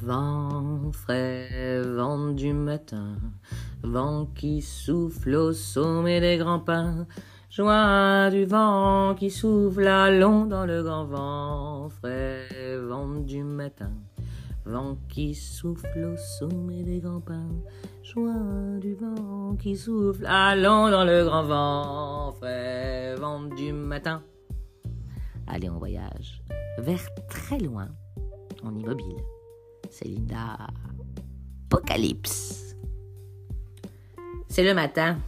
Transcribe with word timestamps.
Vent 0.00 0.92
frais, 0.92 1.80
vent 1.82 2.30
du 2.30 2.52
matin, 2.52 3.16
vent 3.82 4.26
qui 4.26 4.62
souffle 4.62 5.34
au 5.34 5.52
sommet 5.52 6.20
des 6.20 6.36
grands 6.36 6.60
pins, 6.60 7.08
joie 7.50 8.30
du 8.30 8.44
vent 8.44 9.16
qui 9.16 9.30
souffle 9.30 9.88
à 9.88 10.12
long 10.12 10.46
dans 10.46 10.66
le 10.66 10.84
grand 10.84 11.04
vent 11.04 11.88
frais, 11.88 12.46
vent 12.78 13.08
du 13.08 13.42
matin, 13.42 13.90
vent 14.64 14.96
qui 15.08 15.34
souffle 15.34 16.04
au 16.04 16.16
sommet 16.16 16.82
des 16.82 17.00
grands 17.00 17.20
pins, 17.20 17.50
joie 18.02 18.78
du 18.80 18.94
vent 18.94 19.56
qui 19.56 19.76
souffle 19.76 20.26
à 20.26 20.56
long 20.56 20.90
dans 20.90 21.04
le 21.04 21.24
grand 21.24 21.44
vent 21.44 22.32
frais, 22.32 23.14
vent 23.16 23.42
du 23.42 23.72
matin. 23.72 24.22
Allez 25.46 25.68
en 25.68 25.78
voyage, 25.78 26.42
vers 26.78 27.06
très 27.28 27.58
loin, 27.58 27.88
en 28.62 28.74
immobile. 28.74 29.22
C'est 29.90 30.08
Linda. 30.08 30.56
C'est 34.48 34.62
le 34.62 34.74
matin. 34.74 35.18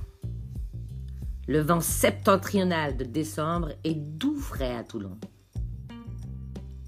Le 1.49 1.61
vent 1.61 1.81
septentrional 1.81 2.97
de 2.97 3.05
décembre 3.05 3.71
est 3.85 3.95
doux 3.95 4.37
frais 4.37 4.77
à 4.77 4.85
Toulon. 4.85 5.19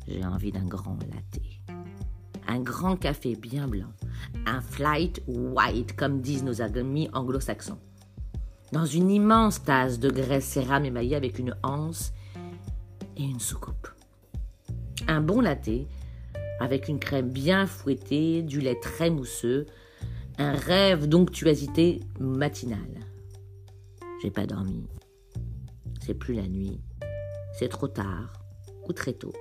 J'ai 0.06 0.24
envie 0.24 0.52
d'un 0.52 0.64
grand 0.64 0.98
latte. 1.02 1.47
Un 2.48 2.60
grand 2.60 2.96
café 2.96 3.36
bien 3.36 3.68
blanc. 3.68 3.92
Un 4.46 4.60
flight 4.60 5.22
white, 5.28 5.94
comme 5.94 6.20
disent 6.20 6.42
nos 6.42 6.60
amis 6.62 7.08
anglo-saxons. 7.12 7.78
Dans 8.72 8.86
une 8.86 9.10
immense 9.10 9.62
tasse 9.62 9.98
de 9.98 10.10
graisse 10.10 10.46
cérame 10.46 10.86
émaillée 10.86 11.14
avec 11.14 11.38
une 11.38 11.54
anse 11.62 12.12
et 13.16 13.22
une 13.22 13.38
soucoupe. 13.38 13.88
Un 15.06 15.20
bon 15.20 15.40
latte 15.40 15.70
avec 16.60 16.88
une 16.88 16.98
crème 16.98 17.30
bien 17.30 17.66
fouettée, 17.66 18.42
du 18.42 18.60
lait 18.60 18.80
très 18.80 19.10
mousseux, 19.10 19.66
un 20.38 20.52
rêve 20.52 21.06
d'onctuosité 21.06 22.00
matinale. 22.18 23.00
J'ai 24.22 24.30
pas 24.30 24.46
dormi. 24.46 24.88
C'est 26.00 26.14
plus 26.14 26.34
la 26.34 26.48
nuit. 26.48 26.80
C'est 27.58 27.68
trop 27.68 27.88
tard 27.88 28.32
ou 28.88 28.92
très 28.92 29.12
tôt. 29.12 29.32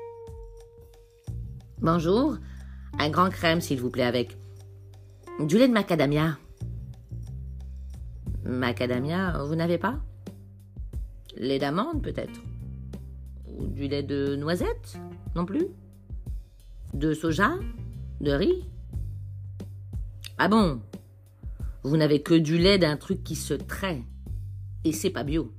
Bonjour, 1.80 2.38
un 3.00 3.10
grand 3.10 3.30
crème 3.30 3.62
s'il 3.62 3.80
vous 3.80 3.90
plaît 3.90 4.04
avec 4.04 4.38
du 5.40 5.58
lait 5.58 5.68
de 5.68 5.74
macadamia. 5.74 6.38
Macadamia, 8.44 9.44
vous 9.44 9.56
n'avez 9.56 9.78
pas? 9.78 10.00
Lait 11.36 11.60
d'amande 11.60 12.02
peut-être 12.02 12.42
Ou 13.48 13.68
du 13.68 13.88
lait 13.88 14.04
de 14.04 14.36
noisette 14.36 14.98
Non 15.36 15.46
plus? 15.46 15.68
De 16.94 17.14
soja 17.14 17.52
De 18.20 18.32
riz? 18.32 18.66
Ah 20.40 20.48
bon? 20.48 20.82
Vous 21.84 21.98
n'avez 21.98 22.24
que 22.24 22.34
du 22.34 22.58
lait 22.58 22.80
d'un 22.80 22.98
truc 22.98 23.24
qui 23.24 23.36
se 23.36 23.54
trait. 23.54 24.02
Et 24.84 24.92
c'est 24.92 25.10
pas 25.10 25.24
bio. 25.24 25.54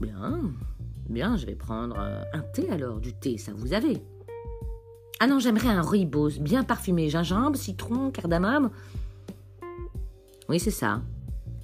Bien, 0.00 0.52
bien, 1.08 1.36
je 1.36 1.46
vais 1.46 1.54
prendre 1.54 1.98
un 1.98 2.40
thé 2.52 2.68
alors, 2.70 3.00
du 3.00 3.14
thé, 3.14 3.38
ça 3.38 3.52
vous 3.54 3.72
avez. 3.72 4.02
Ah 5.24 5.28
non, 5.28 5.38
j'aimerais 5.38 5.68
un 5.68 5.82
rooibos 5.82 6.40
bien 6.40 6.64
parfumé, 6.64 7.08
gingembre, 7.08 7.56
citron, 7.56 8.10
cardamome. 8.10 8.72
Oui, 10.48 10.58
c'est 10.58 10.72
ça. 10.72 11.00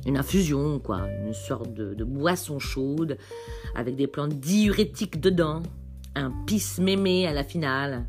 Une 0.07 0.17
infusion, 0.17 0.79
quoi. 0.79 1.09
Une 1.27 1.35
sorte 1.35 1.75
de, 1.75 2.05
boisson 2.05 2.61
chaude 2.61 3.19
avec 3.75 3.97
des 3.97 4.07
plantes 4.07 4.39
diurétiques 4.39 5.21
dedans 5.21 5.61
un 6.15 6.31
pisse 6.47 6.79
mémé 6.79 7.27
à 7.27 7.33
la 7.33 7.43
finale. 7.43 8.07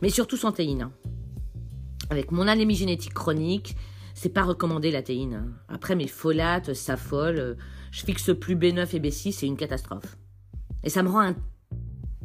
Mais 0.00 0.08
surtout 0.08 0.38
sans 0.38 0.52
théine. 0.52 0.88
Avec 2.08 2.32
mon 2.32 2.48
anémie 2.48 2.74
génétique 2.74 3.12
chronique, 3.12 3.76
c'est 4.14 4.32
pas 4.32 4.44
recommandé 4.44 4.90
la 4.90 5.02
théine. 5.02 5.52
Après 5.68 5.94
mes 5.94 6.08
folates 6.08 6.72
s'affolent, 6.72 7.58
je 7.90 8.02
fixe 8.02 8.30
plus 8.34 8.56
B9 8.56 8.96
et 8.96 9.00
B6, 9.00 9.32
c'est 9.32 9.46
une 9.46 9.58
catastrophe. 9.58 10.16
Et 10.82 10.88
ça 10.88 11.02
me 11.02 11.10
rend 11.10 11.20
un 11.20 11.36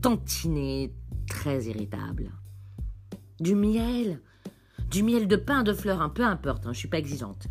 tantinet 0.02 0.94
très 1.30 1.64
irritable. 1.64 2.32
Du 3.40 3.56
miel, 3.56 4.20
du 4.90 5.04
miel 5.04 5.28
de 5.28 5.36
pain, 5.36 5.64
de 5.64 5.74
fleurs, 5.74 6.02
un 6.02 6.10
peu 6.10 6.24
importe, 6.24 6.66
hein, 6.66 6.74
je 6.74 6.80
suis 6.80 6.90
pas 6.90 7.00
exigeante. 7.00 7.48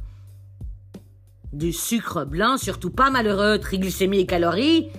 Du 1.53 1.73
sucre 1.73 2.25
blanc, 2.25 2.59
surtout 2.59 2.91
pas 2.91 3.11
malheureux, 3.11 3.59
triglycémie 3.59 4.21
et 4.21 4.27
calories, 4.27 4.91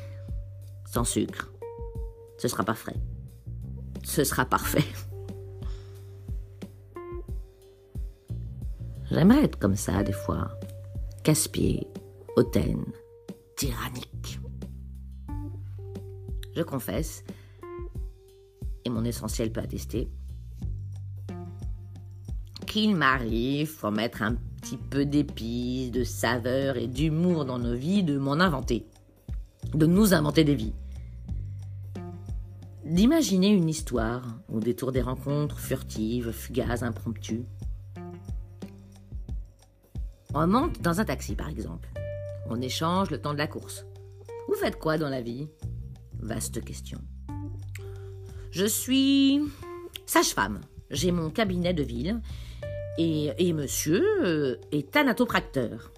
sans 0.85 1.03
sucre 1.03 1.51
ce 2.39 2.47
sera 2.47 2.63
pas 2.63 2.73
frais. 2.73 2.95
Ce 4.03 4.23
sera 4.23 4.45
parfait. 4.45 4.85
J'aimerais 9.11 9.43
être 9.43 9.59
comme 9.59 9.75
ça 9.75 10.03
des 10.03 10.13
fois. 10.13 10.57
Casse-pied, 11.23 11.85
hautaine, 12.37 12.85
tyrannique. 13.57 14.39
Je 16.55 16.63
confesse, 16.63 17.25
mon 18.89 19.05
essentiel 19.05 19.51
peut 19.51 19.61
attester, 19.61 20.09
qu'il 22.67 22.95
m'arrive, 22.95 23.75
pour 23.77 23.91
mettre 23.91 24.21
un 24.21 24.35
petit 24.61 24.77
peu 24.77 25.05
d'épices, 25.05 25.91
de 25.91 26.03
saveur 26.03 26.77
et 26.77 26.87
d'humour 26.87 27.45
dans 27.45 27.59
nos 27.59 27.75
vies, 27.75 28.03
de 28.03 28.17
m'en 28.17 28.33
inventer. 28.33 28.85
De 29.73 29.85
nous 29.85 30.13
inventer 30.13 30.43
des 30.43 30.55
vies 30.55 30.73
d'imaginer 32.89 33.49
une 33.49 33.69
histoire 33.69 34.23
au 34.51 34.59
détour 34.59 34.91
des 34.91 35.01
rencontres 35.01 35.59
furtives, 35.59 36.31
fugaces, 36.31 36.81
impromptues. 36.81 37.45
On 40.33 40.47
monte 40.47 40.81
dans 40.81 40.99
un 40.99 41.05
taxi, 41.05 41.35
par 41.35 41.49
exemple. 41.49 41.89
On 42.49 42.59
échange 42.61 43.11
le 43.11 43.21
temps 43.21 43.33
de 43.33 43.37
la 43.37 43.47
course. 43.47 43.85
Vous 44.47 44.55
faites 44.55 44.79
quoi 44.79 44.97
dans 44.97 45.09
la 45.09 45.21
vie? 45.21 45.47
Vaste 46.19 46.63
question. 46.63 46.99
Je 48.59 48.65
suis 48.65 49.39
sage-femme. 50.05 50.59
J'ai 50.91 51.13
mon 51.13 51.29
cabinet 51.29 51.73
de 51.73 51.81
ville. 51.81 52.19
Et, 52.97 53.53
monsieur 53.53 54.03
euh, 54.25 54.57
est 54.73 54.91
thanatopracteur. 54.91 55.93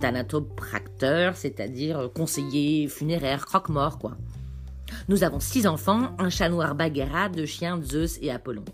Thanatopracteur, 0.00 1.36
c'est-à-dire 1.36 2.10
conseiller 2.14 2.88
funéraire, 2.88 3.44
croque-mort, 3.44 3.98
quoi. 3.98 4.16
Nous 5.08 5.22
avons 5.22 5.38
six 5.38 5.66
enfants, 5.66 6.16
un 6.18 6.30
chat 6.30 6.48
noir 6.48 6.74
Bagheera, 6.74 7.28
deux 7.28 7.44
chiens 7.44 7.78
Zeus 7.82 8.18
et 8.22 8.30
Apollon. 8.30 8.64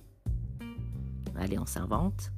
Allez, 1.36 1.58
on 1.58 1.66
s'invente. 1.66 2.30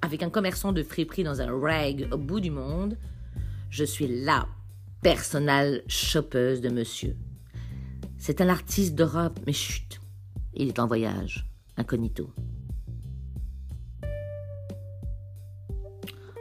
Avec 0.00 0.22
un 0.22 0.30
commerçant 0.30 0.72
de 0.72 0.82
friperie 0.82 1.24
dans 1.24 1.42
un 1.42 1.52
rag 1.52 2.08
au 2.10 2.16
bout 2.16 2.40
du 2.40 2.50
monde, 2.50 2.96
je 3.68 3.84
suis 3.84 4.24
la 4.24 4.48
personnelle 5.02 5.84
chopeuse 5.86 6.62
de 6.62 6.70
monsieur. 6.70 7.14
C'est 8.22 8.42
un 8.42 8.50
artiste 8.50 8.94
d'Europe, 8.94 9.40
mais 9.46 9.54
chut, 9.54 9.98
il 10.52 10.68
est 10.68 10.78
en 10.78 10.86
voyage, 10.86 11.46
incognito. 11.78 12.28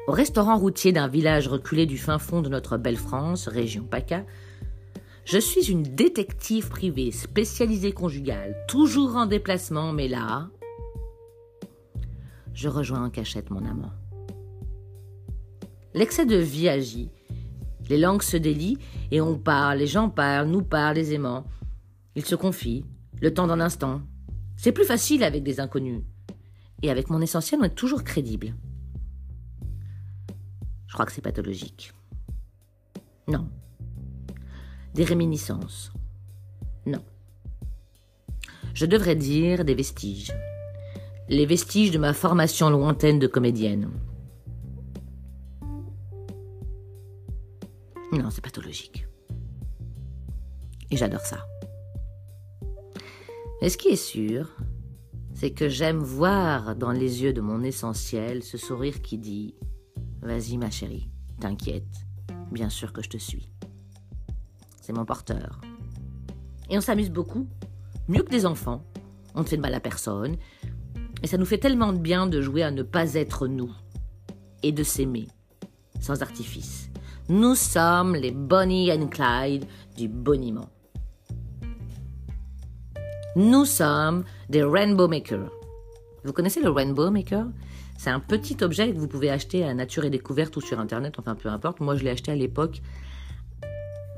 Au 0.06 0.12
restaurant 0.12 0.58
routier 0.58 0.92
d'un 0.92 1.08
village 1.08 1.48
reculé 1.48 1.86
du 1.86 1.98
fin 1.98 2.20
fond 2.20 2.42
de 2.42 2.50
notre 2.50 2.76
belle 2.76 2.98
France, 2.98 3.48
région 3.48 3.86
PACA, 3.86 4.26
je 5.24 5.38
suis 5.38 5.72
une 5.72 5.84
détective 5.84 6.68
privée 6.68 7.12
spécialisée 7.12 7.94
conjugale, 7.94 8.58
toujours 8.68 9.16
en 9.16 9.26
déplacement, 9.26 9.94
mais 9.94 10.10
là, 10.10 10.50
je 12.54 12.68
rejoins 12.68 13.06
en 13.06 13.10
cachette 13.10 13.52
mon 13.52 13.66
amant. 13.66 13.94
L'excès 15.94 16.26
de 16.26 16.36
vie 16.36 16.68
agit. 16.68 17.10
Les 17.88 17.98
langues 17.98 18.22
se 18.22 18.36
délient 18.36 18.80
et 19.12 19.22
on 19.22 19.38
parle, 19.38 19.78
les 19.78 19.88
gens 19.88 20.10
parlent, 20.10 20.50
nous 20.50 20.62
parlent 20.62 20.98
les 20.98 21.14
aimants. 21.14 21.46
Ils 22.20 22.26
se 22.26 22.36
confient, 22.36 22.84
le 23.22 23.34
temps 23.34 23.48
d'un 23.48 23.62
instant. 23.62 24.02
C'est 24.58 24.74
plus 24.74 24.84
facile 24.84 25.24
avec 25.24 25.42
des 25.42 25.62
inconnus. 25.62 26.04
Et 26.82 26.92
avec 26.92 27.10
mon 27.10 27.22
essentiel, 27.22 27.62
on 27.62 27.64
est 27.64 27.70
toujours 27.70 28.04
crédible. 28.04 28.56
Je 30.88 30.94
crois 30.94 31.06
que 31.06 31.14
c'est 31.14 31.22
pathologique. 31.22 31.94
Non, 33.30 33.48
des 34.96 35.06
réminiscences. 35.06 35.94
Non. 36.86 37.02
Je 38.74 38.86
devrais 38.86 39.16
dire 39.16 39.64
des 39.64 39.76
vestiges. 39.76 40.34
Les 41.30 41.46
vestiges 41.46 41.92
de 41.92 42.00
ma 42.00 42.14
formation 42.14 42.70
lointaine 42.70 43.20
de 43.20 43.28
comédienne. 43.28 43.90
Non, 48.12 48.30
c'est 48.30 48.44
pathologique. 48.44 49.08
Et 50.92 50.98
j'adore 50.98 51.22
ça. 51.22 51.46
Mais 53.62 53.70
ce 53.70 53.78
qui 53.78 53.90
est 53.90 53.96
sûr, 53.96 54.56
c'est 55.34 55.52
que 55.52 55.68
j'aime 55.68 56.00
voir 56.00 56.76
dans 56.76 56.92
les 56.92 57.24
yeux 57.24 57.34
de 57.34 57.42
mon 57.42 57.62
essentiel 57.64 58.44
ce 58.44 58.58
sourire 58.58 59.02
qui 59.02 59.18
dit 59.18 59.56
Vas-y 60.22 60.58
ma 60.58 60.70
chérie, 60.70 61.10
t'inquiète, 61.40 62.08
bien 62.52 62.70
sûr 62.70 62.94
que 62.94 63.02
je 63.02 63.10
te 63.10 63.18
suis. 63.18 63.50
C'est 64.82 64.94
mon 64.94 65.06
porteur. 65.06 65.62
Et 66.70 66.78
on 66.78 66.82
s'amuse 66.82 67.10
beaucoup, 67.10 67.48
mieux 68.08 68.24
que 68.24 68.32
des 68.32 68.46
enfants. 68.46 68.84
On 69.36 69.42
ne 69.42 69.46
fait 69.46 69.58
de 69.58 69.62
mal 69.62 69.74
à 69.74 69.80
personne. 69.80 70.38
Et 71.22 71.28
ça 71.28 71.38
nous 71.38 71.46
fait 71.46 71.58
tellement 71.58 71.92
de 71.92 72.00
bien 72.00 72.28
de 72.28 72.42
jouer 72.42 72.64
à 72.64 72.72
ne 72.72 72.84
pas 72.84 73.14
être 73.14 73.48
nous 73.48 73.74
et 74.64 74.72
de 74.72 74.84
s'aimer, 74.84 75.28
sans 76.00 76.22
artifice. 76.22 76.90
Nous 77.28 77.56
sommes 77.56 78.16
les 78.16 78.32
Bonnie 78.32 78.92
and 78.92 79.08
Clyde 79.08 79.66
du 79.96 80.08
boniment. 80.08 80.70
Nous 83.36 83.66
sommes 83.66 84.24
des 84.50 84.64
Rainbow 84.64 85.08
Makers. 85.08 85.52
Vous 86.24 86.34
connaissez 86.34 86.62
le 86.62 86.72
Rainbow 86.72 87.12
Maker? 87.12 87.46
C'est 87.96 88.10
un 88.10 88.20
petit 88.20 88.58
objet 88.64 88.92
que 88.92 88.98
vous 88.98 89.08
pouvez 89.08 89.30
acheter 89.30 89.64
à 89.64 89.74
Nature 89.76 90.04
et 90.04 90.10
Découverte 90.10 90.58
ou 90.58 90.62
sur 90.62 90.80
Internet, 90.80 91.20
enfin 91.20 91.36
peu 91.36 91.48
importe. 91.48 91.80
Moi, 91.80 91.96
je 91.96 92.04
l'ai 92.04 92.10
acheté 92.10 92.32
à 92.32 92.36
l'époque 92.36 92.82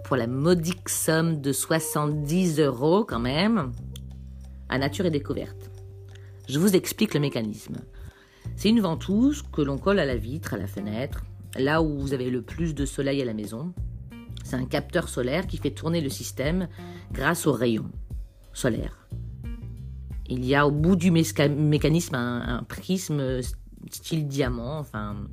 pour 0.06 0.16
la 0.16 0.28
modique 0.28 0.88
somme 0.88 1.42
de 1.42 1.52
70 1.52 2.62
euros 2.62 3.04
quand 3.04 3.20
même, 3.20 3.74
à 4.70 4.78
Nature 4.78 5.06
et 5.06 5.12
Découverte. 5.12 5.70
Je 6.48 6.58
vous 6.58 6.74
explique 6.74 7.14
le 7.14 7.20
mécanisme. 7.20 7.76
C'est 8.56 8.70
une 8.70 8.80
ventouse 8.80 9.44
que 9.52 9.62
l'on 9.62 9.78
colle 9.78 10.00
à 10.00 10.06
la 10.06 10.16
vitre, 10.16 10.54
à 10.54 10.58
la 10.58 10.68
fenêtre, 10.68 11.26
là 11.58 11.82
où 11.82 12.00
vous 12.00 12.14
avez 12.14 12.30
le 12.30 12.42
plus 12.42 12.74
de 12.74 12.86
soleil 12.86 13.22
à 13.22 13.26
la 13.26 13.34
maison. 13.34 13.74
C'est 14.46 14.56
un 14.56 14.66
capteur 14.66 15.10
solaire 15.10 15.48
qui 15.48 15.58
fait 15.58 15.72
tourner 15.72 16.00
le 16.00 16.10
système 16.10 16.70
grâce 17.12 17.46
aux 17.46 17.54
rayons 17.54 17.92
solaires. 18.54 19.01
Il 20.32 20.46
y 20.46 20.56
a 20.56 20.66
au 20.66 20.72
bout 20.72 20.96
du 20.96 21.12
mécanisme 21.12 22.16
un, 22.16 22.64
prisme 22.64 23.42
style 23.90 24.30
diamant, 24.30 24.80
enfin. 24.80 25.28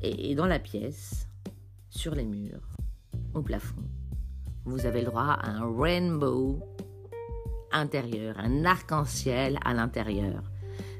Et, 0.00 0.36
dans 0.36 0.46
la 0.46 0.60
pièce, 0.60 1.28
sur 1.90 2.14
les 2.14 2.24
murs, 2.24 2.62
au 3.34 3.42
plafond, 3.42 3.82
vous 4.66 4.86
avez 4.86 5.00
le 5.00 5.06
droit 5.06 5.36
à 5.40 5.50
un 5.50 5.76
rainbow 5.76 6.60
intérieur, 7.72 8.36
un 8.38 8.64
arc-en-ciel 8.64 9.58
à 9.64 9.74
l'intérieur. 9.74 10.44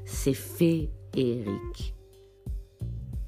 C'est 0.03 0.33
féerique. 0.33 1.95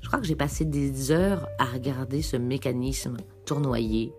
Je 0.01 0.07
crois 0.07 0.19
que 0.19 0.25
j'ai 0.25 0.35
passé 0.35 0.65
des 0.65 1.11
heures 1.11 1.47
à 1.59 1.65
regarder 1.65 2.21
ce 2.21 2.35
mécanisme 2.35 3.15
tournoyer 3.45 4.11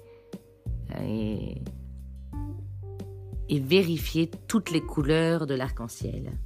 et, 0.98 1.60
et 3.50 3.58
vérifier 3.58 4.30
toutes 4.46 4.70
les 4.70 4.80
couleurs 4.80 5.46
de 5.46 5.54
l'arc-en-ciel. 5.54 6.38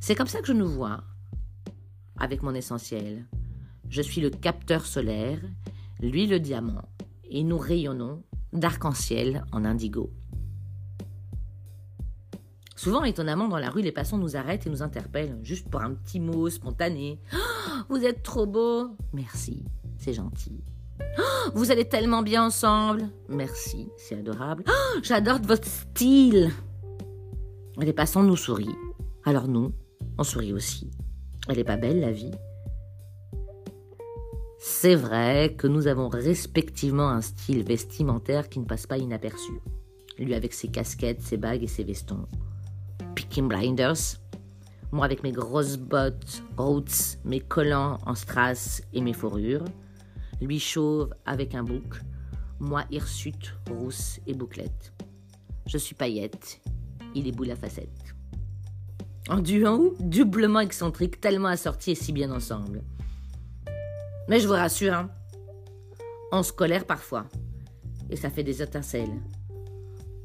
C'est 0.00 0.14
comme 0.14 0.28
ça 0.28 0.40
que 0.40 0.46
je 0.46 0.52
nous 0.52 0.68
vois 0.68 1.02
avec 2.16 2.42
mon 2.42 2.54
essentiel. 2.54 3.26
Je 3.88 4.00
suis 4.00 4.20
le 4.20 4.30
capteur 4.30 4.86
solaire, 4.86 5.40
lui 6.00 6.28
le 6.28 6.38
diamant, 6.38 6.88
et 7.28 7.42
nous 7.42 7.58
rayonnons 7.58 8.22
d'arc-en-ciel 8.52 9.44
en 9.50 9.64
indigo. 9.64 10.12
Souvent, 12.76 13.02
étonnamment, 13.02 13.48
dans 13.48 13.58
la 13.58 13.70
rue, 13.70 13.82
les 13.82 13.92
passants 13.92 14.18
nous 14.18 14.36
arrêtent 14.36 14.68
et 14.68 14.70
nous 14.70 14.82
interpellent, 14.82 15.38
juste 15.42 15.68
pour 15.68 15.82
un 15.82 15.94
petit 15.94 16.20
mot 16.20 16.48
spontané. 16.48 17.18
Oh, 17.34 17.36
vous 17.88 18.04
êtes 18.04 18.22
trop 18.22 18.46
beau 18.46 18.96
Merci, 19.12 19.64
c'est 19.98 20.12
gentil. 20.12 20.62
Oh, 21.18 21.50
vous 21.54 21.70
allez 21.70 21.84
tellement 21.84 22.22
bien 22.22 22.44
ensemble 22.44 23.08
Merci, 23.28 23.88
c'est 23.96 24.16
adorable. 24.16 24.64
Oh, 24.68 24.98
j'adore 25.02 25.38
votre 25.42 25.66
style 25.66 26.50
Les 27.78 27.92
passants 27.92 28.22
nous 28.22 28.36
sourient. 28.36 28.76
Alors 29.24 29.48
nous, 29.48 29.72
on 30.18 30.24
sourit 30.24 30.52
aussi. 30.52 30.90
Elle 31.48 31.56
n'est 31.56 31.64
pas 31.64 31.76
belle, 31.76 32.00
la 32.00 32.12
vie 32.12 32.30
C'est 34.58 34.94
vrai 34.94 35.54
que 35.56 35.66
nous 35.66 35.86
avons 35.86 36.08
respectivement 36.08 37.08
un 37.08 37.20
style 37.20 37.64
vestimentaire 37.64 38.48
qui 38.48 38.60
ne 38.60 38.66
passe 38.66 38.86
pas 38.86 38.98
inaperçu. 38.98 39.52
Lui 40.18 40.34
avec 40.34 40.52
ses 40.52 40.68
casquettes, 40.68 41.22
ses 41.22 41.38
bagues 41.38 41.62
et 41.62 41.68
ses 41.68 41.84
vestons. 41.84 42.26
Picking 43.14 43.48
Blinders. 43.48 44.18
Moi 44.92 45.04
avec 45.04 45.22
mes 45.22 45.32
grosses 45.32 45.76
bottes 45.76 46.42
roots, 46.56 47.18
mes 47.24 47.40
collants 47.40 47.98
en 48.06 48.14
strass 48.14 48.82
et 48.92 49.00
mes 49.00 49.12
fourrures. 49.12 49.64
Lui 50.40 50.58
chauve 50.58 51.14
avec 51.26 51.54
un 51.54 51.62
bouc. 51.62 52.00
Moi 52.58 52.84
hirsute, 52.90 53.54
rousse 53.70 54.20
et 54.26 54.34
bouclette. 54.34 54.92
Je 55.66 55.78
suis 55.78 55.94
paillette. 55.94 56.60
Il 57.14 57.26
est 57.26 57.32
boule 57.32 57.50
à 57.50 57.56
facettes. 57.56 58.14
En 59.28 59.38
duo, 59.38 59.94
doublement 60.00 60.60
excentrique, 60.60 61.20
tellement 61.20 61.48
assorti 61.48 61.92
et 61.92 61.94
si 61.94 62.12
bien 62.12 62.30
ensemble. 62.30 62.82
Mais 64.28 64.40
je 64.40 64.46
vous 64.46 64.54
rassure, 64.54 64.94
hein, 64.94 65.10
on 66.32 66.42
se 66.42 66.52
colère 66.52 66.86
parfois. 66.86 67.26
Et 68.10 68.16
ça 68.16 68.30
fait 68.30 68.42
des 68.42 68.62
étincelles. 68.62 69.20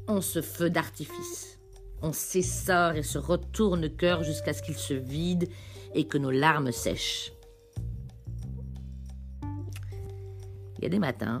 On 0.08 0.20
se 0.20 0.42
feu 0.42 0.70
d'artifice. 0.70 1.58
On 2.02 2.12
s'essore 2.12 2.92
et 2.92 3.02
se 3.02 3.18
retourne 3.18 3.88
cœur 3.88 4.22
jusqu'à 4.22 4.52
ce 4.52 4.62
qu'il 4.62 4.76
se 4.76 4.94
vide 4.94 5.48
et 5.94 6.06
que 6.06 6.18
nos 6.18 6.30
larmes 6.30 6.72
sèchent. 6.72 7.32
Il 10.78 10.84
y 10.84 10.86
a 10.86 10.90
des 10.90 10.98
matins, 10.98 11.40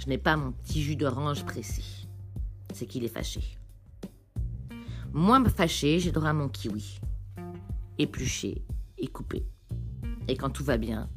je 0.00 0.08
n'ai 0.08 0.18
pas 0.18 0.36
mon 0.36 0.52
petit 0.52 0.82
jus 0.82 0.96
d'orange 0.96 1.44
pressé. 1.44 1.82
C'est 2.72 2.86
qu'il 2.86 3.04
est 3.04 3.08
fâché. 3.08 3.42
Moi, 5.12 5.42
fâché, 5.48 5.98
j'ai 5.98 6.12
droit 6.12 6.28
à 6.28 6.32
mon 6.32 6.48
kiwi. 6.48 7.00
Épluché 7.98 8.64
et 8.96 9.08
coupé. 9.08 9.44
Et 10.28 10.36
quand 10.36 10.50
tout 10.50 10.64
va 10.64 10.78
bien, 10.78 11.08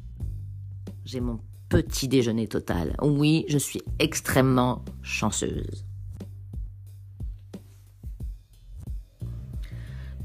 j'ai 1.04 1.20
mon 1.20 1.40
petit 1.68 2.08
déjeuner 2.08 2.48
total. 2.48 2.96
Oui, 3.00 3.44
je 3.48 3.58
suis 3.58 3.82
extrêmement 3.98 4.84
chanceuse. 5.02 5.84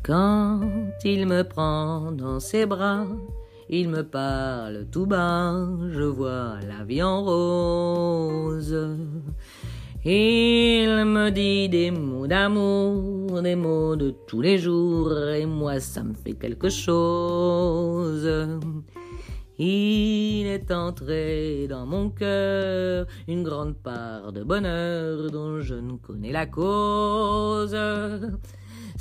Quand 0.04 0.62
il 1.06 1.28
me 1.28 1.44
prend 1.44 2.12
dans 2.12 2.40
ses 2.40 2.66
bras, 2.66 3.06
il 3.70 3.90
me 3.90 4.04
parle 4.04 4.88
tout 4.92 5.06
bas, 5.06 5.56
je 5.92 6.04
vois 6.04 6.56
la 6.68 6.84
vie 6.84 7.04
en 7.04 7.24
rose. 7.24 8.76
Il 10.04 11.06
me 11.06 11.30
dit 11.30 11.70
des 11.70 11.92
mots 11.92 12.26
d'amour, 12.26 13.42
des 13.42 13.56
mots 13.56 13.96
de 13.96 14.16
tous 14.28 14.42
les 14.42 14.58
jours, 14.58 15.14
et 15.30 15.46
moi 15.46 15.80
ça 15.80 16.04
me 16.04 16.14
fait 16.14 16.34
quelque 16.34 16.70
chose. 16.70 18.28
Il 19.60 20.48
est 20.48 20.72
entré 20.72 21.68
dans 21.70 21.86
mon 21.86 22.10
cœur 22.10 23.06
une 23.28 23.44
grande 23.44 23.76
part 23.76 24.32
de 24.32 24.42
bonheur 24.44 25.30
dont 25.30 25.60
je 25.60 25.76
ne 25.76 25.98
connais 25.98 26.32
la 26.32 26.46
cause. 26.46 27.76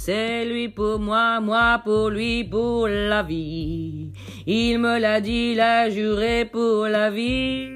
C'est 0.00 0.44
lui 0.44 0.68
pour 0.68 1.00
moi, 1.00 1.40
moi 1.40 1.82
pour 1.84 2.08
lui, 2.08 2.44
pour 2.44 2.86
la 2.86 3.24
vie. 3.24 4.12
Il 4.46 4.78
me 4.78 5.00
l'a 5.00 5.20
dit, 5.20 5.56
l'a 5.56 5.90
juré 5.90 6.44
pour 6.44 6.86
la 6.86 7.10
vie. 7.10 7.66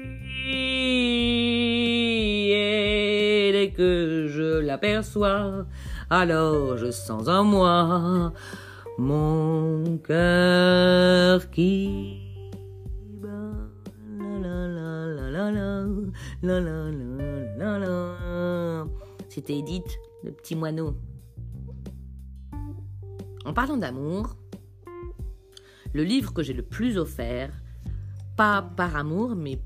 Et 2.49 3.51
dès 3.51 3.71
que 3.75 4.27
je 4.29 4.59
l'aperçois, 4.61 5.65
alors 6.09 6.77
je 6.77 6.91
sens 6.91 7.27
en 7.27 7.43
moi 7.43 8.31
mon 8.97 9.97
cœur 9.97 11.51
qui. 11.51 12.21
C'était 19.27 19.57
Edith, 19.57 19.99
le 20.23 20.31
petit 20.31 20.55
moineau. 20.55 20.95
En 23.45 23.53
parlant 23.53 23.77
d'amour, 23.77 24.35
le 25.93 26.03
livre 26.03 26.33
que 26.33 26.41
j'ai 26.41 26.53
le 26.53 26.63
plus 26.63 26.97
offert, 26.97 27.51
pas 28.35 28.61
par 28.61 28.95
amour, 28.95 29.35
mais, 29.35 29.59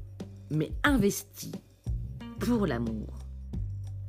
investi 0.83 1.51
pour 2.39 2.65
l'amour. 2.65 3.13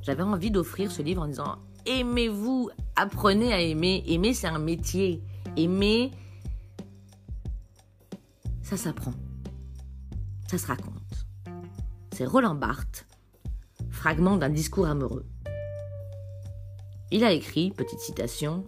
J'avais 0.01 0.23
envie 0.23 0.51
d'offrir 0.51 0.91
ce 0.91 1.01
livre 1.01 1.21
en 1.23 1.27
disant 1.27 1.59
Aimez-vous, 1.85 2.69
apprenez 2.95 3.53
à 3.53 3.61
aimer. 3.61 4.03
Aimer, 4.07 4.33
c'est 4.33 4.47
un 4.47 4.59
métier. 4.59 5.21
Aimer, 5.57 6.11
ça 8.61 8.77
s'apprend. 8.77 9.13
Ça 10.47 10.57
se 10.57 10.67
raconte. 10.67 10.93
C'est 12.13 12.25
Roland 12.25 12.55
Barthes, 12.55 13.05
fragment 13.89 14.37
d'un 14.37 14.49
discours 14.49 14.87
amoureux. 14.87 15.25
Il 17.11 17.23
a 17.23 17.31
écrit, 17.31 17.71
petite 17.71 17.99
citation, 17.99 18.65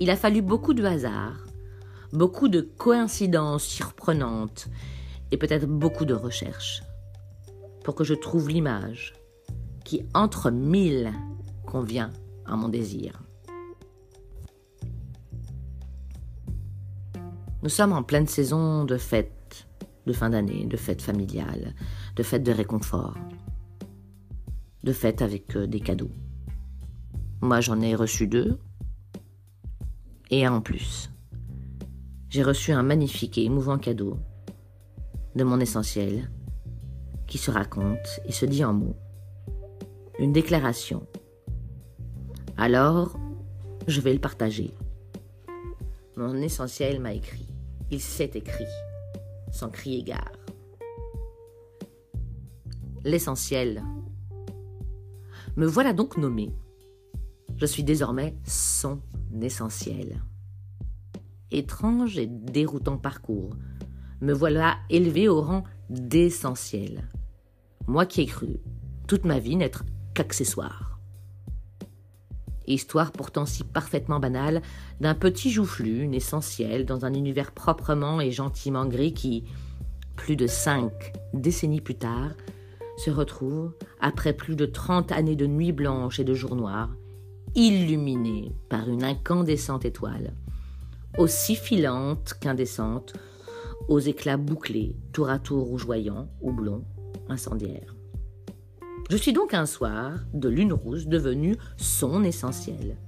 il 0.00 0.10
a 0.10 0.16
fallu 0.16 0.42
beaucoup 0.42 0.74
de 0.74 0.84
hasard, 0.84 1.44
beaucoup 2.12 2.48
de 2.48 2.60
coïncidences 2.60 3.64
surprenantes 3.64 4.68
et 5.30 5.36
peut-être 5.36 5.66
beaucoup 5.66 6.04
de 6.04 6.14
recherches 6.14 6.82
pour 7.84 7.94
que 7.94 8.04
je 8.04 8.14
trouve 8.14 8.48
l'image 8.48 9.14
qui, 9.84 10.06
entre 10.14 10.50
mille, 10.50 11.12
convient 11.66 12.10
à 12.46 12.56
mon 12.56 12.68
désir. 12.68 13.22
Nous 17.62 17.70
sommes 17.70 17.92
en 17.92 18.02
pleine 18.02 18.26
saison 18.26 18.84
de 18.84 18.96
fêtes 18.96 19.66
de 20.06 20.12
fin 20.12 20.30
d'année, 20.30 20.64
de 20.64 20.76
fêtes 20.76 21.02
familiales, 21.02 21.74
de 22.16 22.22
fêtes 22.22 22.42
de 22.42 22.52
réconfort, 22.52 23.16
de 24.82 24.92
fêtes 24.92 25.22
avec 25.22 25.54
euh, 25.56 25.66
des 25.66 25.80
cadeaux. 25.80 26.10
Moi, 27.42 27.60
j'en 27.60 27.80
ai 27.80 27.94
reçu 27.94 28.26
deux, 28.26 28.58
et 30.30 30.46
en 30.46 30.60
plus. 30.60 31.10
J'ai 32.28 32.42
reçu 32.42 32.72
un 32.72 32.82
magnifique 32.82 33.38
et 33.38 33.44
émouvant 33.44 33.78
cadeau 33.78 34.18
de 35.34 35.44
mon 35.44 35.60
essentiel 35.60 36.30
qui 37.26 37.38
se 37.38 37.50
raconte 37.50 38.20
et 38.26 38.32
se 38.32 38.44
dit 38.44 38.64
en 38.64 38.72
mots. 38.72 38.96
Une 40.18 40.32
déclaration. 40.32 41.06
Alors, 42.56 43.16
je 43.86 44.00
vais 44.00 44.12
le 44.12 44.18
partager. 44.18 44.74
Mon 46.16 46.34
essentiel 46.36 47.00
m'a 47.00 47.12
écrit. 47.12 47.46
Il 47.90 48.00
s'est 48.00 48.32
écrit, 48.34 48.66
sans 49.52 49.70
crier 49.70 50.02
gare. 50.02 50.32
L'essentiel. 53.04 53.82
Me 55.56 55.66
voilà 55.66 55.92
donc 55.92 56.18
nommé. 56.18 56.50
Je 57.56 57.66
suis 57.66 57.84
désormais 57.84 58.36
son 58.44 59.00
essentiel. 59.42 60.22
Étrange 61.50 62.18
et 62.18 62.26
déroutant 62.26 62.98
parcours. 62.98 63.56
Me 64.20 64.32
voilà 64.32 64.78
élevé 64.90 65.28
au 65.28 65.40
rang 65.40 65.64
d'essentiel. 65.88 67.08
Moi 67.86 68.04
qui 68.06 68.22
ai 68.22 68.26
cru 68.26 68.60
toute 69.06 69.24
ma 69.24 69.38
vie 69.38 69.56
n'être 69.56 69.84
qu'accessoire 70.14 70.88
histoire 72.68 73.12
pourtant 73.12 73.46
si 73.46 73.64
parfaitement 73.64 74.20
banale 74.20 74.62
d'un 75.00 75.14
petit 75.14 75.50
joufflu, 75.50 76.02
une 76.02 76.18
dans 76.84 77.04
un 77.04 77.14
univers 77.14 77.52
proprement 77.52 78.20
et 78.20 78.30
gentiment 78.30 78.86
gris 78.86 79.14
qui, 79.14 79.44
plus 80.16 80.36
de 80.36 80.46
cinq 80.46 81.12
décennies 81.32 81.80
plus 81.80 81.96
tard, 81.96 82.30
se 82.96 83.10
retrouve, 83.10 83.74
après 84.00 84.32
plus 84.32 84.56
de 84.56 84.66
trente 84.66 85.12
années 85.12 85.36
de 85.36 85.46
nuit 85.46 85.72
blanche 85.72 86.18
et 86.18 86.24
de 86.24 86.34
jour 86.34 86.56
noir, 86.56 86.90
illuminé 87.54 88.52
par 88.68 88.88
une 88.88 89.04
incandescente 89.04 89.84
étoile, 89.84 90.34
aussi 91.16 91.56
filante 91.56 92.34
qu'indécente, 92.40 93.14
aux 93.88 94.00
éclats 94.00 94.36
bouclés, 94.36 94.96
tour 95.12 95.30
à 95.30 95.38
tour 95.38 95.66
rougeoyants 95.66 96.28
ou 96.40 96.52
blonds, 96.52 96.84
incendiaires. 97.28 97.94
Je 99.10 99.16
suis 99.16 99.32
donc 99.32 99.54
un 99.54 99.66
soir 99.66 100.18
de 100.34 100.48
lune 100.48 100.72
rouge 100.72 101.06
devenu 101.06 101.56
son 101.78 102.22
essentiel. 102.24 102.98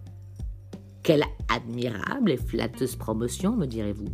Quelle 1.02 1.24
admirable 1.48 2.30
et 2.30 2.36
flatteuse 2.36 2.96
promotion, 2.96 3.56
me 3.56 3.66
direz-vous. 3.66 4.08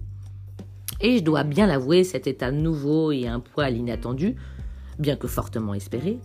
Et 1.01 1.19
je 1.19 1.23
dois 1.23 1.45
bien 1.45 1.67
l'avouer, 1.67 2.05
cet 2.05 2.27
état 2.27 2.51
nouveau 2.51 3.13
et 3.13 3.29
un 3.29 3.39
poil 3.41 3.77
inattendu, 3.77 4.37
bien 4.99 5.17
que 5.17 5.29
fortement 5.29 5.75
espéré, 5.75 6.19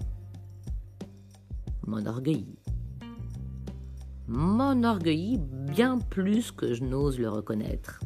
m'enorgueillit. 1.86 2.61
M'enorgueillit 4.34 5.40
bien 5.40 6.00
plus 6.00 6.54
que 6.54 6.74
je 6.74 6.86
n'ose 6.86 7.20
le 7.20 7.28
reconnaître. 7.28 8.00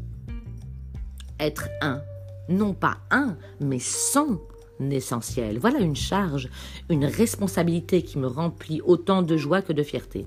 Être 1.39 1.69
un, 1.83 2.01
non 2.49 2.73
pas 2.73 2.97
un, 3.11 3.37
mais 3.59 3.77
son 3.77 4.39
essentiel. 4.79 5.59
Voilà 5.59 5.77
une 5.81 5.95
charge, 5.95 6.49
une 6.89 7.05
responsabilité 7.05 8.01
qui 8.01 8.17
me 8.17 8.25
remplit 8.25 8.81
autant 8.81 9.21
de 9.21 9.37
joie 9.37 9.61
que 9.61 9.71
de 9.71 9.83
fierté. 9.83 10.25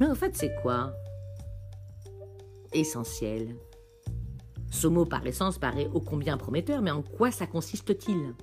Mais 0.00 0.06
en 0.06 0.14
fait, 0.14 0.36
c'est 0.36 0.54
quoi? 0.60 0.92
Essentiel. 2.74 3.56
Ce 4.70 4.86
mot 4.86 5.06
par 5.06 5.26
essence 5.26 5.56
paraît 5.56 5.88
ô 5.94 6.00
combien 6.00 6.36
prometteur, 6.36 6.82
mais 6.82 6.90
en 6.90 7.00
quoi 7.00 7.30
ça 7.30 7.46
consiste-t-il? 7.46 8.34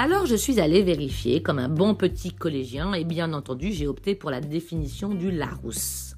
Alors 0.00 0.24
je 0.24 0.34
suis 0.34 0.60
allé 0.60 0.82
vérifier 0.82 1.42
comme 1.42 1.58
un 1.58 1.68
bon 1.68 1.94
petit 1.94 2.32
collégien 2.32 2.94
et 2.94 3.04
bien 3.04 3.34
entendu 3.34 3.70
j'ai 3.70 3.86
opté 3.86 4.14
pour 4.14 4.30
la 4.30 4.40
définition 4.40 5.10
du 5.10 5.30
Larousse. 5.30 6.16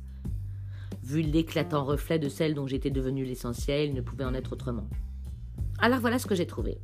Vu 1.02 1.20
l'éclatant 1.20 1.82
reflet 1.82 2.20
de 2.20 2.28
celle 2.28 2.54
dont 2.54 2.68
j'étais 2.68 2.90
devenu 2.90 3.24
l'essentiel, 3.24 3.88
il 3.88 3.94
ne 3.94 4.00
pouvait 4.00 4.24
en 4.24 4.34
être 4.34 4.52
autrement. 4.52 4.88
Alors 5.80 5.98
voilà 5.98 6.20
ce 6.20 6.28
que 6.28 6.36
j'ai 6.36 6.46
trouvé. 6.46 6.78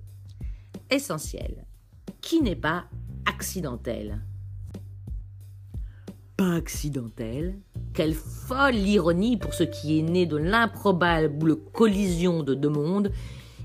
Essentiel. 0.90 1.66
Qui 2.20 2.42
n'est 2.42 2.56
pas 2.56 2.86
accidentel? 3.26 4.20
Pas 6.36 6.54
accidentel 6.54 7.60
Quelle 7.94 8.14
folle 8.14 8.74
ironie 8.74 9.36
pour 9.36 9.54
ce 9.54 9.62
qui 9.62 10.00
est 10.00 10.02
né 10.02 10.26
de 10.26 10.36
l'improbable 10.36 11.54
collision 11.72 12.42
de 12.42 12.54
deux 12.54 12.70
mondes 12.70 13.12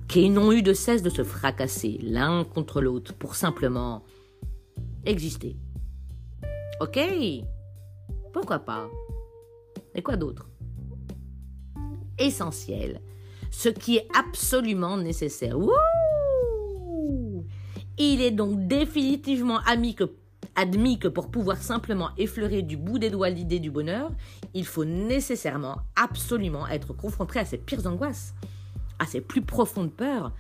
qui 0.08 0.30
n'ont 0.30 0.52
eu 0.52 0.62
de 0.62 0.74
cesse 0.74 1.02
de 1.02 1.10
se 1.10 1.24
fracasser 1.24 2.00
l'un 2.02 2.44
contre 2.44 2.82
l'autre 2.82 3.14
pour 3.14 3.36
simplement 3.36 4.04
exister. 5.06 5.56
Ok? 6.80 7.00
Pourquoi 8.32 8.60
pas? 8.60 8.88
Et 9.96 10.02
quoi 10.02 10.16
d'autre? 10.16 10.50
Essentiel. 12.18 13.02
Ce 13.52 13.70
qui 13.70 13.98
est 13.98 14.08
absolument 14.18 14.98
nécessaire. 14.98 15.56
Il 17.98 18.22
est 18.22 18.32
donc 18.32 18.68
définitivement 18.68 19.60
admis 19.68 19.96
que 19.96 21.08
pour 21.08 21.30
pouvoir 21.30 21.58
simplement 21.58 22.10
effleurer 22.18 22.64
du 22.64 22.76
bout 22.76 22.98
des 22.98 23.12
doigts 23.12 23.30
l'idée 23.30 23.60
du 23.60 23.70
bonheur, 23.70 24.12
il 24.56 24.66
faut 24.66 24.86
nécessairement, 24.86 25.78
absolument 25.96 26.68
être 26.68 26.94
confronté 26.94 27.40
à 27.40 27.46
ses 27.46 27.58
pires 27.58 27.86
angoisses, 27.86 28.34
à 29.00 29.06
ses 29.06 29.22
plus 29.22 29.42
profondes 29.42 29.94
peurs, 29.94 30.32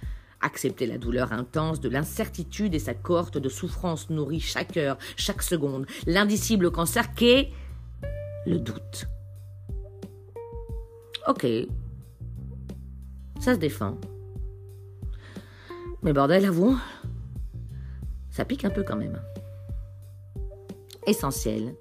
accepter 0.42 0.86
la 0.86 0.98
douleur 0.98 1.32
intense 1.32 1.80
de 1.80 1.90
l'incertitude 1.90 2.76
et 2.76 2.80
sa 2.80 2.94
cohorte 2.94 3.38
de 3.38 3.50
souffrances 3.50 4.10
nourrit 4.10 4.40
chaque 4.40 4.78
heure, 4.78 4.98
chaque 5.16 5.42
seconde, 5.42 5.86
l'indicible 6.06 6.72
cancer 6.72 7.14
qu'est 7.14 7.50
le 8.46 8.60
doute. 8.60 9.08
Ok, 11.28 11.48
ça 13.40 13.54
se 13.54 13.60
défend. 13.60 13.98
Mais 16.02 16.12
bordel, 16.12 16.46
avouons, 16.46 16.78
ça 18.30 18.44
pique 18.44 18.66
un 18.66 18.70
peu 18.70 18.84
quand 18.84 18.98
même. 18.98 19.22
Essentiel, 21.08 21.76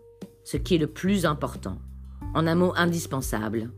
ce 0.45 0.57
qui 0.57 0.77
est 0.77 0.79
le 0.79 0.87
plus 0.87 1.27
important, 1.27 1.79
en 2.35 2.47
un 2.47 2.55
mot 2.55 2.73
indispensable. 2.77 3.71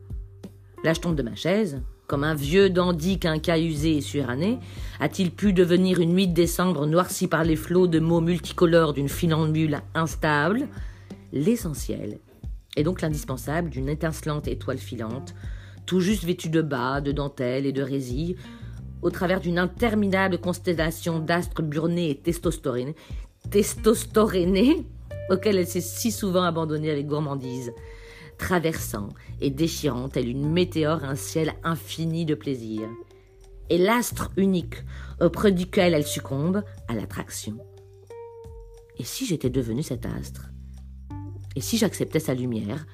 Là, 0.83 0.93
je 0.93 1.01
tombe 1.01 1.17
de 1.17 1.23
ma 1.23 1.35
chaise, 1.35 1.83
comme 2.06 2.25
un 2.25 2.34
vieux 2.34 2.70
dandy 2.70 3.18
quinca 3.18 3.58
usé 3.58 3.96
et 3.96 4.00
suranné, 4.00 4.58
a-t-il 5.00 5.30
pu 5.30 5.52
devenir 5.52 6.00
une 6.00 6.12
nuit 6.12 6.28
de 6.28 6.34
décembre 6.34 6.87
noircie 6.87 7.28
par 7.28 7.44
les 7.44 7.56
flots 7.56 7.87
de 7.87 7.99
mots 7.99 8.20
multicolores 8.20 8.92
d'une 8.92 9.08
finambule 9.08 9.80
instable? 9.94 10.68
L'essentiel 11.32 12.18
est 12.76 12.82
donc 12.82 13.00
l'indispensable 13.00 13.70
d'une 13.70 13.88
étincelante 13.88 14.49
étoile 14.49 14.78
filante, 14.78 15.34
tout 15.87 16.00
juste 16.00 16.25
vêtu 16.25 16.49
de 16.49 16.62
bas, 16.62 17.00
de 17.00 17.12
dentelle 17.12 17.66
et 17.66 17.73
de 17.73 17.82
résille, 17.82 18.37
au 19.02 19.11
travers 19.11 19.40
d'une 19.40 19.58
interminable 19.58 20.38
constellation 20.38 21.18
d'astres 21.18 21.62
burnés 21.62 22.11
et 22.11 22.16
testostorénés, 22.16 22.96
testostorénés 23.50 24.87
auxquels 25.30 25.58
elle 25.58 25.66
s'est 25.66 25.80
si 25.80 26.11
souvent 26.11 26.42
abandonnée 26.42 26.90
avec 26.90 27.06
gourmandise, 27.06 27.73
traversant 28.38 29.09
et 29.41 29.50
déchirant 29.50 30.09
tel 30.09 30.29
une 30.29 30.50
météore 30.50 31.05
un 31.05 31.14
ciel 31.14 31.55
infini 31.62 32.25
de 32.25 32.35
plaisir. 32.35 32.88
Et 33.71 33.79
l'astre 33.79 34.31
unique 34.37 34.76
auprès 35.21 35.53
duquel 35.53 35.95
elle 35.95 36.07
succombe 36.07 36.62
à 36.88 36.95
l'attraction. 36.95 37.59
Et 38.99 39.05
si 39.05 39.26
j'étais 39.26 39.50
devenu 39.50 39.83
cet 39.83 40.07
astre? 40.07 40.50
Et 41.57 41.61
si 41.61 41.79
j'acceptais 41.79 42.21
sa 42.21 42.35
lumière 42.35 42.87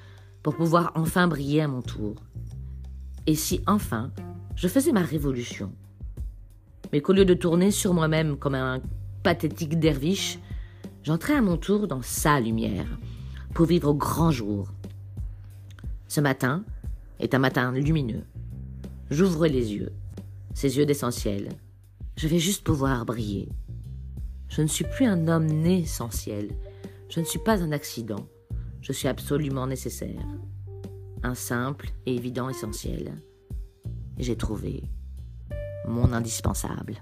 pour 0.43 0.55
pouvoir 0.55 0.91
enfin 0.95 1.27
briller 1.27 1.61
à 1.61 1.67
mon 1.67 1.81
tour? 1.81 2.15
Et 3.27 3.35
si 3.35 3.61
enfin 3.67 4.11
je 4.55 4.67
faisais 4.67 4.91
ma 4.91 5.01
révolution? 5.01 5.73
Mais 6.91 7.01
qu'au 7.01 7.13
lieu 7.13 7.25
de 7.25 7.33
tourner 7.33 7.71
sur 7.71 7.93
moi-même 7.93 8.37
comme 8.37 8.55
un 8.55 8.81
pathétique 9.23 9.79
derviche, 9.79 10.39
j'entrais 11.03 11.35
à 11.35 11.41
mon 11.41 11.57
tour 11.57 11.87
dans 11.87 12.01
sa 12.01 12.39
lumière 12.39 12.87
pour 13.53 13.65
vivre 13.65 13.89
au 13.89 13.93
grand 13.93 14.31
jour. 14.31 14.69
Ce 16.11 16.19
matin 16.19 16.65
est 17.19 17.33
un 17.33 17.39
matin 17.39 17.71
lumineux. 17.71 18.25
J'ouvre 19.11 19.47
les 19.47 19.71
yeux, 19.71 19.93
ces 20.53 20.77
yeux 20.77 20.85
d'essentiel. 20.85 21.47
Je 22.17 22.27
vais 22.27 22.37
juste 22.37 22.65
pouvoir 22.65 23.05
briller. 23.05 23.47
Je 24.49 24.61
ne 24.61 24.67
suis 24.67 24.83
plus 24.83 25.05
un 25.05 25.29
homme 25.29 25.45
né 25.45 25.83
essentiel. 25.83 26.49
Je 27.07 27.21
ne 27.21 27.25
suis 27.25 27.39
pas 27.39 27.63
un 27.63 27.71
accident. 27.71 28.27
Je 28.81 28.91
suis 28.91 29.07
absolument 29.07 29.67
nécessaire 29.67 30.27
un 31.23 31.33
simple 31.33 31.93
et 32.05 32.13
évident 32.13 32.49
essentiel. 32.49 33.13
J'ai 34.17 34.35
trouvé 34.35 34.83
mon 35.87 36.11
indispensable. 36.11 36.95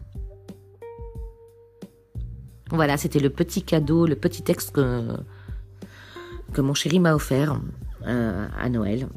Voilà, 2.69 2.95
c'était 2.97 3.17
le 3.17 3.31
petit 3.31 3.63
cadeau, 3.63 4.05
le 4.05 4.15
petit 4.15 4.43
texte 4.43 4.71
que 4.71 5.17
que 6.53 6.61
mon 6.61 6.75
chéri 6.75 6.99
m'a 6.99 7.15
offert 7.15 7.59
à 8.05 8.69
Noël. 8.69 9.07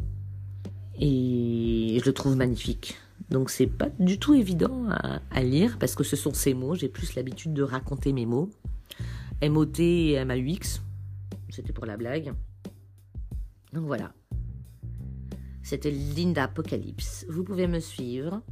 Et 0.98 1.98
je 2.00 2.06
le 2.06 2.12
trouve 2.12 2.36
magnifique. 2.36 2.96
Donc 3.32 3.48
c'est 3.48 3.66
pas 3.66 3.88
du 3.98 4.18
tout 4.18 4.34
évident 4.34 4.88
à, 4.90 5.42
lire 5.42 5.78
parce 5.78 5.94
que 5.94 6.04
ce 6.04 6.16
sont 6.16 6.34
ces 6.34 6.52
mots. 6.52 6.74
J'ai 6.74 6.88
plus 6.88 7.14
l'habitude 7.14 7.54
de 7.54 7.62
raconter 7.62 8.12
mes 8.12 8.26
mots. 8.26 8.50
MOT 9.42 9.80
et 9.80 10.22
MAUX. 10.24 10.82
C'était 11.48 11.72
pour 11.72 11.86
la 11.86 11.96
blague. 11.96 12.34
Donc 13.72 13.86
voilà. 13.86 14.12
C'était 15.62 15.90
Linda 15.90 16.44
Apocalypse. 16.44 17.24
Vous 17.30 17.42
pouvez 17.42 17.66
me 17.66 17.80
suivre. 17.80 18.42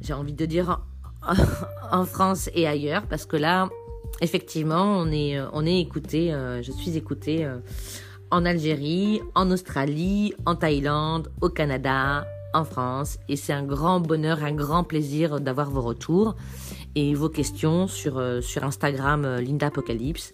J'ai 0.00 0.14
envie 0.14 0.32
de 0.32 0.44
dire 0.44 0.84
en, 1.92 2.04
France 2.04 2.50
et 2.54 2.66
ailleurs 2.66 3.06
parce 3.06 3.24
que 3.24 3.36
là, 3.36 3.68
effectivement, 4.20 4.98
on 4.98 5.10
est, 5.12 5.40
on 5.52 5.64
est 5.64 5.80
écouté. 5.80 6.32
Euh, 6.32 6.60
je 6.62 6.72
suis 6.72 6.96
écoutée 6.96 7.44
euh, 7.44 7.58
en 8.30 8.44
Algérie, 8.44 9.20
en 9.34 9.50
Australie, 9.50 10.34
en 10.46 10.54
Thaïlande, 10.54 11.32
au 11.40 11.48
Canada, 11.48 12.24
en 12.54 12.64
France. 12.64 13.18
Et 13.28 13.34
c'est 13.36 13.52
un 13.52 13.64
grand 13.64 14.00
bonheur, 14.00 14.42
un 14.42 14.52
grand 14.52 14.82
plaisir 14.84 15.40
d'avoir 15.40 15.70
vos 15.70 15.82
retours 15.82 16.34
et 16.94 17.12
vos 17.14 17.28
questions 17.28 17.86
sur, 17.86 18.16
euh, 18.18 18.40
Instagram 18.62 19.36
Linda 19.36 19.66
Apocalypse 19.68 20.32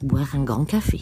boire 0.02 0.36
un 0.36 0.44
grand 0.44 0.66
café. 0.66 1.02